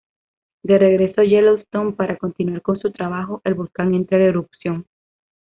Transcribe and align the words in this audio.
De 0.63 0.79
regreso 0.79 1.21
a 1.21 1.25
Yellowstone 1.25 1.91
para 1.91 2.17
continuar 2.17 2.63
con 2.63 2.79
su 2.79 2.91
trabajo, 2.91 3.39
el 3.43 3.53
volcán 3.53 3.93
entra 3.93 4.17
en 4.17 4.23
erupción. 4.23 4.87